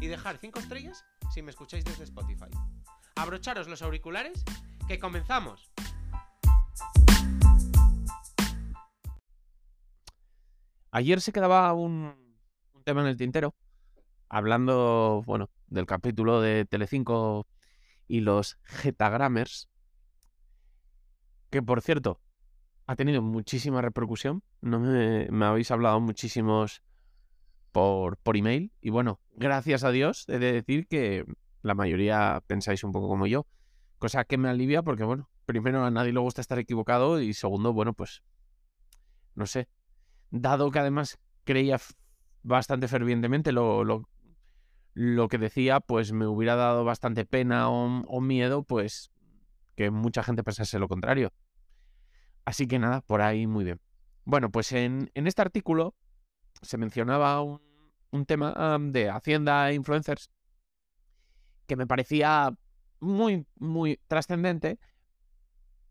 [0.00, 2.50] y dejar 5 estrellas si me escucháis desde Spotify.
[3.16, 4.44] Abrocharos los auriculares,
[4.86, 5.72] que comenzamos.
[10.90, 12.14] Ayer se quedaba un,
[12.84, 13.54] tema en el tintero,
[14.28, 17.46] hablando, bueno, del capítulo de Telecinco
[18.06, 19.68] y los Getagrammers,
[21.50, 22.20] que por cierto,
[22.86, 24.42] ha tenido muchísima repercusión.
[24.60, 26.82] No me, me habéis hablado muchísimos
[27.74, 28.72] por, por email.
[28.80, 31.24] Y bueno, gracias a Dios, he de decir que
[31.60, 33.48] la mayoría pensáis un poco como yo.
[33.98, 37.72] Cosa que me alivia porque, bueno, primero a nadie le gusta estar equivocado y segundo,
[37.72, 38.22] bueno, pues,
[39.34, 39.68] no sé.
[40.30, 41.80] Dado que además creía
[42.44, 44.08] bastante fervientemente lo, lo,
[44.92, 49.10] lo que decía, pues me hubiera dado bastante pena o, o miedo, pues,
[49.74, 51.32] que mucha gente pensase lo contrario.
[52.44, 53.80] Así que nada, por ahí muy bien.
[54.24, 55.96] Bueno, pues en, en este artículo
[56.62, 57.60] se mencionaba un,
[58.14, 60.30] un tema de Hacienda e influencers
[61.66, 62.54] que me parecía
[63.00, 64.78] muy, muy trascendente.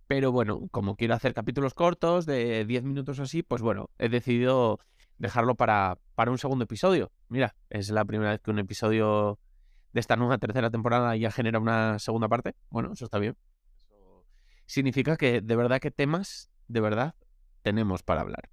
[0.08, 4.80] Pero bueno, como quiero hacer capítulos cortos de 10 minutos así, pues bueno, he decidido
[5.18, 7.12] dejarlo para, para un segundo episodio.
[7.28, 9.40] Mira, es la primera vez que un episodio
[9.92, 12.56] de esta nueva tercera temporada ya genera una segunda parte.
[12.70, 13.36] Bueno, eso está bien.
[14.66, 17.16] Significa que de verdad que temas, de verdad,
[17.64, 18.50] tenemos para hablar.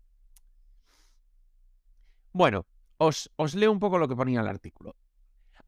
[2.32, 2.66] Bueno,
[3.00, 4.94] os, leo un poco lo que ponía el artículo.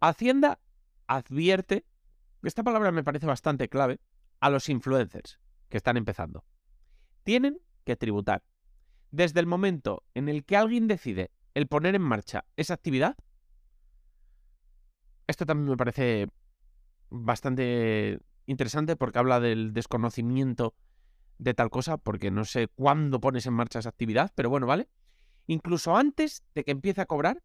[0.00, 0.60] Hacienda
[1.06, 1.86] advierte,
[2.42, 4.00] esta palabra me parece bastante clave,
[4.40, 5.40] a los influencers
[5.70, 6.44] que están empezando.
[7.22, 8.42] Tienen que tributar.
[9.10, 13.16] Desde el momento en el que alguien decide el poner en marcha esa actividad,
[15.26, 16.28] esto también me parece
[17.08, 20.74] bastante interesante porque habla del desconocimiento
[21.38, 24.88] de tal cosa, porque no sé cuándo pones en marcha esa actividad, pero bueno, ¿vale?
[25.46, 27.42] Incluso antes de que empiece a cobrar,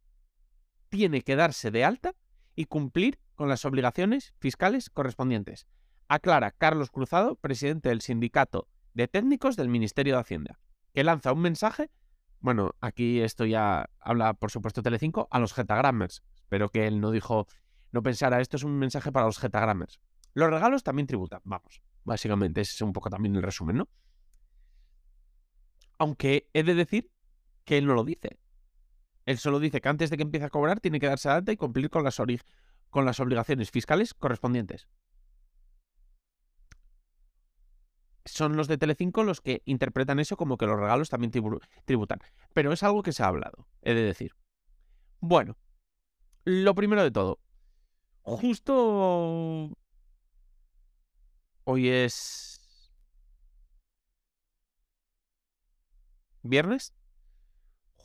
[0.90, 2.14] tiene que darse de alta
[2.56, 5.68] y cumplir con las obligaciones fiscales correspondientes.
[6.08, 10.60] Aclara Carlos Cruzado, presidente del Sindicato de Técnicos del Ministerio de Hacienda,
[10.94, 11.92] que lanza un mensaje,
[12.40, 16.24] bueno, aquí esto ya habla por supuesto Telecinco, a los Getagrammers.
[16.36, 17.48] Espero que él no dijo,
[17.92, 20.00] no pensara, esto es un mensaje para los Getagrammers.
[20.34, 23.90] Los regalos también tributan, vamos, básicamente ese es un poco también el resumen, ¿no?
[26.00, 27.12] Aunque he de decir
[27.68, 28.40] que él no lo dice.
[29.26, 31.58] Él solo dice que antes de que empiece a cobrar tiene que darse alta y
[31.58, 32.18] cumplir con las,
[32.90, 34.88] con las obligaciones fiscales correspondientes.
[38.24, 42.20] Son los de Telecinco los que interpretan eso como que los regalos también tribu- tributan.
[42.54, 44.32] Pero es algo que se ha hablado, he de decir.
[45.20, 45.58] Bueno,
[46.46, 47.40] lo primero de todo.
[48.22, 49.72] Justo...
[51.66, 52.62] Hoy es...
[56.44, 56.94] ¿Viernes?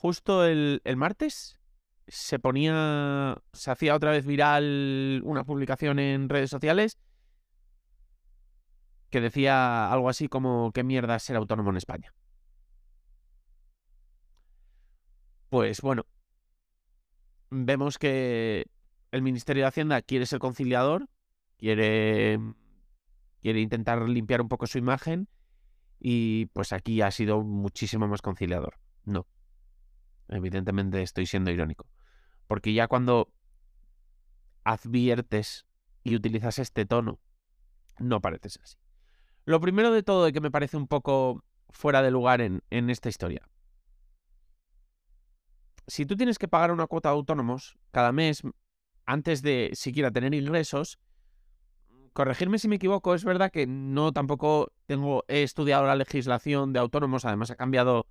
[0.03, 1.61] Justo el, martes
[2.09, 6.99] se ponía, se hacía otra vez viral una publicación en redes sociales
[9.11, 12.13] que decía algo así como qué mierda es ser autónomo en España.
[15.51, 16.05] Pues bueno,
[17.51, 18.67] vemos que
[19.13, 21.09] el Ministerio de Hacienda quiere ser conciliador,
[21.59, 22.41] quiere,
[23.41, 25.29] quiere intentar limpiar un poco su imagen
[26.01, 28.81] y pues aquí ha sido muchísimo más conciliador.
[29.05, 29.29] No,
[30.29, 31.87] evidentemente estoy siendo irónico.
[32.47, 33.33] Porque ya cuando
[34.65, 35.67] adviertes
[36.05, 37.21] y utilizas este tono,
[37.99, 38.77] no pareces así.
[39.45, 42.91] Lo primero de todo y que me parece un poco fuera de lugar en, en
[42.91, 43.49] esta historia.
[45.87, 48.43] Si tú tienes que pagar una cuota de autónomos cada mes,
[49.05, 50.99] antes de siquiera tener ingresos,
[52.13, 56.79] corregirme si me equivoco, es verdad que no tampoco tengo, he estudiado la legislación de
[56.79, 58.07] autónomos, además ha cambiado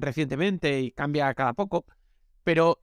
[0.00, 1.84] recientemente y cambia cada poco,
[2.44, 2.78] pero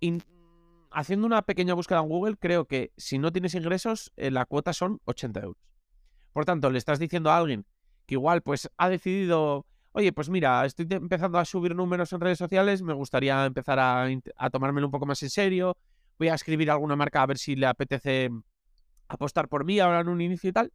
[0.91, 4.73] haciendo una pequeña búsqueda en Google, creo que si no tienes ingresos, eh, la cuota
[4.73, 5.61] son 80 euros.
[6.33, 7.65] Por tanto, le estás diciendo a alguien
[8.05, 12.37] que igual pues ha decidido, oye, pues mira, estoy empezando a subir números en redes
[12.37, 14.07] sociales, me gustaría empezar a,
[14.37, 15.77] a tomármelo un poco más en serio,
[16.19, 18.29] voy a escribir a alguna marca a ver si le apetece
[19.07, 20.71] apostar por mí ahora en un inicio y tal.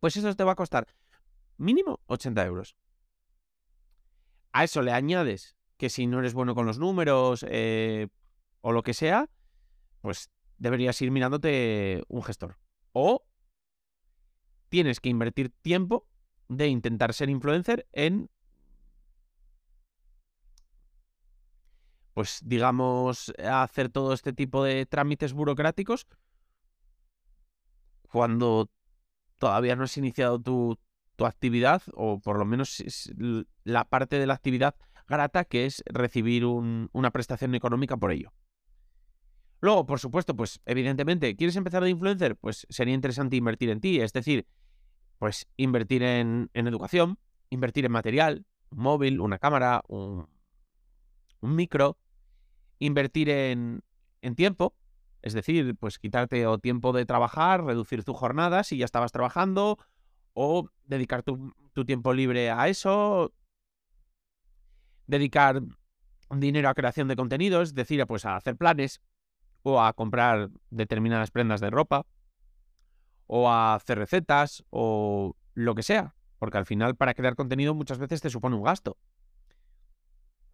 [0.00, 0.86] Pues eso te va a costar
[1.58, 2.74] mínimo 80 euros.
[4.52, 8.08] A eso le añades que si no eres bueno con los números eh,
[8.60, 9.30] o lo que sea,
[10.00, 12.58] pues deberías ir mirándote un gestor.
[12.92, 13.24] O
[14.68, 16.06] tienes que invertir tiempo
[16.48, 18.28] de intentar ser influencer en,
[22.12, 26.06] pues digamos, hacer todo este tipo de trámites burocráticos
[28.10, 28.68] cuando
[29.38, 30.78] todavía no has iniciado tu,
[31.20, 32.82] tu actividad o por lo menos
[33.64, 34.74] la parte de la actividad
[35.06, 38.32] grata que es recibir una prestación económica por ello.
[39.60, 42.36] Luego, por supuesto, pues evidentemente, ¿quieres empezar de influencer?
[42.36, 44.46] Pues sería interesante invertir en ti, es decir,
[45.18, 47.18] pues invertir en, educación,
[47.50, 50.26] invertir en material, un móvil, una cámara, un,
[51.42, 51.98] micro,
[52.78, 53.82] invertir en,
[54.22, 54.74] en tiempo,
[55.20, 59.76] es decir, pues quitarte o tiempo de trabajar, reducir tu jornada si ya estabas trabajando,
[60.42, 61.52] o dedicar tu,
[61.84, 63.32] tiempo libre a eso,
[65.06, 65.60] dedicar
[66.30, 69.02] dinero a creación de contenidos, es decir, pues a hacer planes,
[69.62, 72.06] o a comprar determinadas prendas de ropa,
[73.26, 76.14] o a hacer recetas, o lo que sea.
[76.38, 78.96] Porque al final, para crear contenido, muchas veces te supone un gasto.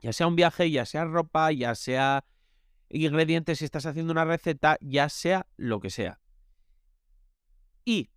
[0.01, 2.25] Ya sea un viaje, ya sea ropa, ya sea
[2.89, 6.21] ingredientes si estás haciendo una receta, ya sea lo que sea.
[7.85, 8.11] Y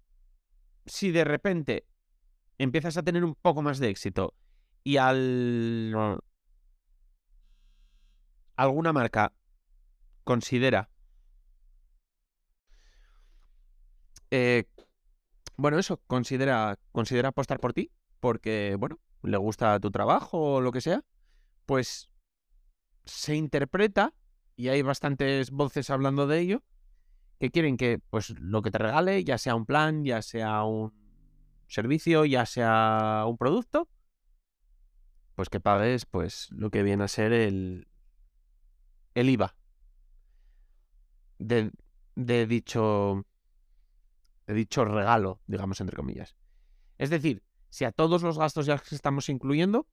[0.89, 1.85] si de repente
[2.57, 4.33] empiezas a tener un poco más de éxito
[4.83, 6.19] y al
[8.55, 9.33] alguna marca
[10.23, 10.89] considera...
[14.31, 14.65] Eh,
[15.55, 20.71] bueno, eso, considera, considera apostar por ti, porque, bueno, le gusta tu trabajo o lo
[20.71, 21.03] que sea,
[21.65, 22.11] pues
[23.05, 24.13] se interpreta,
[24.55, 26.63] y hay bastantes voces hablando de ello,
[27.39, 30.93] que quieren que, pues, lo que te regale, ya sea un plan, ya sea un
[31.67, 33.87] servicio, ya sea un producto,
[35.35, 37.87] pues que pagues, pues, lo que viene a ser el,
[39.15, 39.55] el IVA
[41.39, 41.71] de,
[42.45, 43.25] dicho
[44.47, 46.35] de dicho regalo, digamos entre comillas.
[46.97, 49.87] Es decir, si a todos los gastos ya que estamos incluyendo,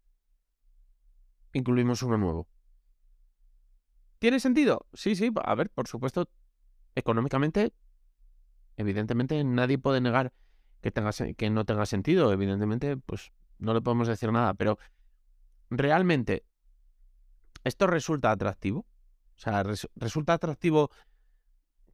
[1.53, 2.49] incluimos uno nuevo.
[4.19, 4.87] ¿Tiene sentido?
[4.95, 6.29] Sí, sí, a ver, por supuesto,
[6.97, 7.73] económicamente,
[8.77, 10.33] evidentemente nadie puede negar
[10.81, 12.33] que, tenga, que no tenga sentido.
[12.33, 14.79] Evidentemente, pues no le podemos decir nada, pero
[15.71, 16.45] realmente,
[17.63, 18.81] ¿esto resulta atractivo?
[19.37, 19.63] O sea,
[19.95, 20.91] ¿resulta atractivo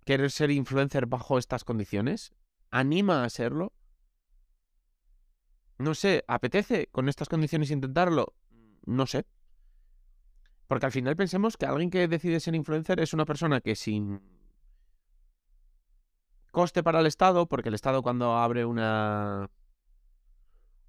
[0.04, 2.32] querer ser influencer bajo estas condiciones?
[2.70, 3.72] ¿Anima a serlo?
[5.78, 8.34] No sé, ¿apetece con estas condiciones intentarlo?
[8.86, 9.26] No sé.
[10.68, 14.20] Porque al final pensemos que alguien que decide ser influencer es una persona que sin
[16.52, 19.50] coste para el Estado, porque el Estado cuando abre una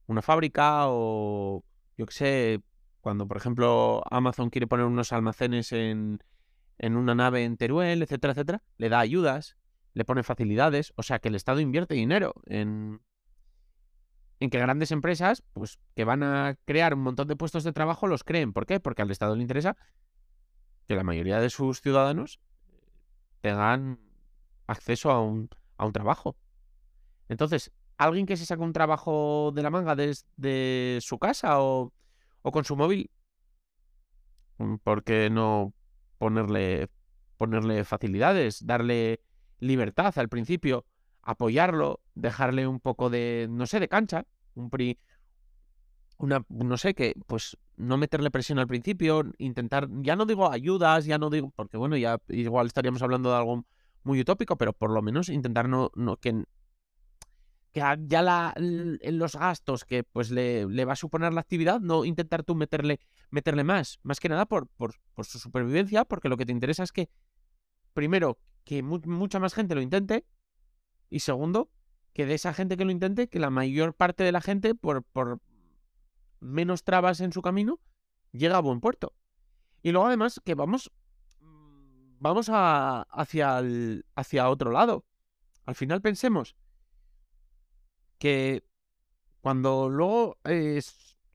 [0.06, 1.64] una fábrica o
[1.98, 2.62] yo qué sé,
[3.02, 6.20] cuando por ejemplo Amazon quiere poner unos almacenes en,
[6.78, 9.58] en una nave en Teruel, etcétera, etcétera, le da ayudas,
[9.94, 13.02] le pone facilidades, o sea que el Estado invierte dinero en,
[14.40, 18.08] en que grandes empresas, pues que van a crear un montón de puestos de trabajo,
[18.08, 18.54] los creen.
[18.54, 18.80] ¿Por qué?
[18.80, 19.78] Porque al Estado le interesa
[20.88, 22.42] que la mayoría de sus ciudadanos
[23.42, 24.00] tengan
[24.68, 26.36] acceso a un, a un trabajo.
[27.30, 31.94] Entonces, alguien que se saca un trabajo de la manga desde su casa o,
[32.42, 33.10] o con su móvil,
[34.84, 35.74] ¿por qué no
[36.18, 36.90] ponerle,
[37.38, 39.22] ponerle facilidades, darle
[39.60, 40.86] libertad al principio,
[41.22, 45.00] apoyarlo, dejarle un poco de, no sé, de cancha, un pri,
[46.18, 51.06] una, no sé, que pues no meterle presión al principio, intentar, ya no digo ayudas,
[51.06, 53.66] ya no digo, porque bueno, ya igual estaríamos hablando de algo
[54.04, 56.44] muy utópico, pero por lo menos intentar no, no que
[57.74, 62.06] que ya la, los gastos que pues le, le, va a suponer la actividad, no
[62.06, 63.00] intentar tú meterle,
[63.32, 66.84] meterle más, más que nada por, por, por su supervivencia, porque lo que te interesa
[66.84, 67.10] es que,
[67.94, 70.24] primero, que mucha más gente lo intente,
[71.10, 71.72] y segundo,
[72.14, 75.04] que de esa gente que lo intente, que la mayor parte de la gente, por,
[75.04, 75.40] por
[76.40, 77.80] menos trabas en su camino,
[78.32, 79.14] llega a buen puerto.
[79.82, 80.92] Y luego además que vamos,
[82.24, 85.06] vamos a, hacia, el, hacia otro lado.
[85.66, 86.56] Al final pensemos
[88.18, 88.64] que
[89.42, 90.82] cuando luego eh,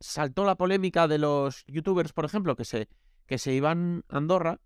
[0.00, 2.88] saltó la polémica de los youtubers, por ejemplo, que se,
[3.26, 4.60] que se iban a Andorra,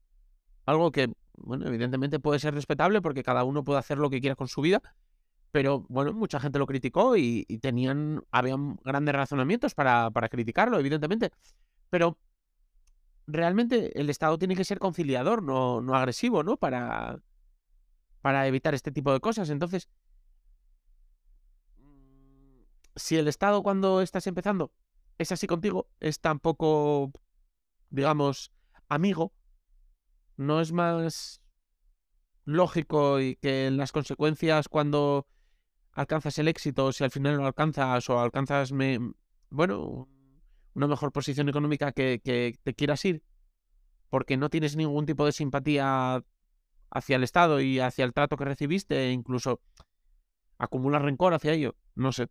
[0.65, 4.37] algo que, bueno, evidentemente puede ser respetable porque cada uno puede hacer lo que quiera
[4.37, 4.81] con su vida,
[5.51, 11.33] pero bueno, mucha gente lo criticó y, tenían, habían grandes razonamientos para, para criticarlo, evidentemente.
[11.91, 12.17] Pero
[13.33, 16.57] realmente el Estado tiene que ser conciliador, no, no agresivo, ¿no?
[16.57, 17.21] Para,
[18.21, 19.51] para evitar este tipo de cosas.
[19.51, 19.89] Entonces,
[22.95, 24.73] si el Estado cuando estás empezando
[25.19, 27.13] es así contigo, es tampoco,
[27.91, 28.53] digamos,
[28.89, 29.33] amigo,
[30.37, 31.41] no es más
[32.45, 35.27] lógico y que las consecuencias cuando
[35.93, 38.99] alcanzas el éxito, si al final lo alcanzas o alcanzas, me,
[39.51, 40.09] bueno,
[40.75, 42.21] una mejor posición económica que,
[42.63, 43.23] te quieras ir,
[44.11, 46.23] porque no tienes ningún tipo de simpatía
[46.91, 49.61] hacia el Estado y hacia el trato que recibiste, e incluso
[50.59, 52.29] acumulas rencor hacia ello, no sé.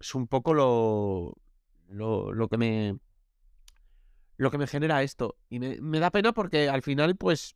[0.00, 1.36] Es un poco lo,
[1.88, 2.96] lo, lo que me
[4.36, 5.36] lo que me genera esto.
[5.48, 7.54] Y me, me da pena porque al final, pues,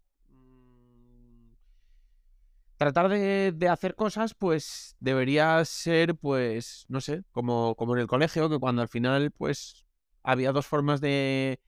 [2.77, 8.49] tratar de, hacer cosas, pues debería ser, pues, no sé, como, como en el colegio,
[8.49, 9.87] que cuando al final, pues,
[10.23, 11.61] había dos formas de,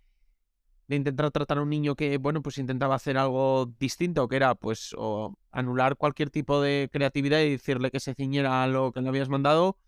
[0.89, 4.55] de intentar tratar a un niño que, bueno, pues intentaba hacer algo distinto, que era,
[4.55, 9.01] pues, o anular cualquier tipo de creatividad y decirle que se ciñera a lo que
[9.01, 9.79] le habías mandado,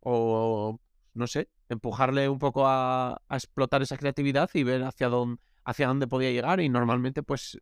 [0.00, 0.80] o,
[1.14, 5.88] no sé, empujarle un poco a, a explotar esa creatividad y ver hacia dónde, hacia
[5.88, 6.60] dónde podía llegar.
[6.60, 7.58] Y normalmente, pues,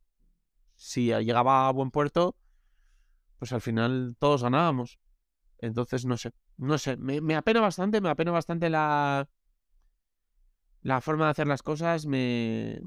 [0.76, 2.36] si llegaba a buen puerto,
[3.40, 5.00] pues al final todos ganábamos.
[5.58, 9.28] Entonces, no sé, no sé, me, apena bastante, me apena bastante la,
[10.82, 12.82] la forma de hacer las cosas, me,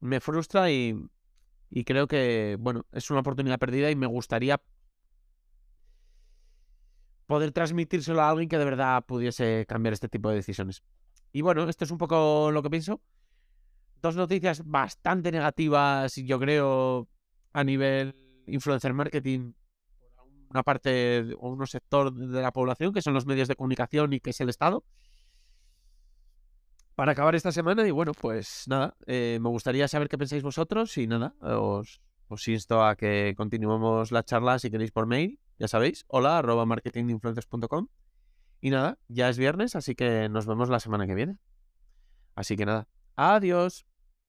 [0.00, 0.94] me frustra y,
[1.70, 4.62] y creo que, bueno, es una oportunidad perdida y me gustaría
[7.26, 10.82] poder transmitírselo a alguien que de verdad pudiese cambiar este tipo de decisiones.
[11.32, 13.00] Y bueno, esto es un poco lo que pienso.
[14.02, 17.08] Dos noticias bastante negativas, yo creo,
[17.54, 18.14] a nivel
[18.46, 19.52] influencer marketing
[20.50, 24.20] una parte o un sector de la población, que son los medios de comunicación y
[24.20, 24.84] que es el Estado.
[26.94, 30.96] Para acabar esta semana, y bueno, pues nada, eh, me gustaría saber qué pensáis vosotros
[30.98, 35.68] y nada, os, os insto a que continuemos la charla si queréis por mail, ya
[35.68, 37.88] sabéis, hola arroba marketinginfluencers.com.
[38.60, 41.38] Y nada, ya es viernes, así que nos vemos la semana que viene.
[42.34, 43.86] Así que nada, adiós.